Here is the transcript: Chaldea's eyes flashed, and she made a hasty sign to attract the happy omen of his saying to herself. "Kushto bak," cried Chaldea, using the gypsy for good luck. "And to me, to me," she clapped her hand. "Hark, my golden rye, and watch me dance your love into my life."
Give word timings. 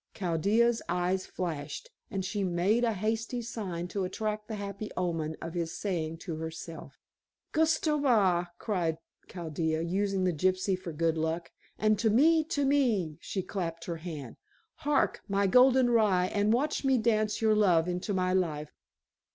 Chaldea's 0.15 0.81
eyes 0.89 1.27
flashed, 1.27 1.91
and 2.09 2.25
she 2.25 2.43
made 2.43 2.83
a 2.83 2.93
hasty 2.93 3.39
sign 3.39 3.87
to 3.89 4.03
attract 4.03 4.47
the 4.47 4.55
happy 4.55 4.89
omen 4.97 5.35
of 5.39 5.53
his 5.53 5.77
saying 5.77 6.17
to 6.17 6.37
herself. 6.37 6.97
"Kushto 7.53 8.01
bak," 8.01 8.51
cried 8.57 8.97
Chaldea, 9.27 9.83
using 9.83 10.23
the 10.23 10.33
gypsy 10.33 10.75
for 10.75 10.91
good 10.91 11.19
luck. 11.19 11.51
"And 11.77 11.99
to 11.99 12.09
me, 12.09 12.43
to 12.45 12.65
me," 12.65 13.19
she 13.21 13.43
clapped 13.43 13.85
her 13.85 13.97
hand. 13.97 14.37
"Hark, 14.77 15.21
my 15.27 15.45
golden 15.45 15.91
rye, 15.91 16.25
and 16.33 16.51
watch 16.51 16.83
me 16.83 16.97
dance 16.97 17.39
your 17.39 17.53
love 17.55 17.87
into 17.87 18.11
my 18.11 18.33
life." 18.33 18.71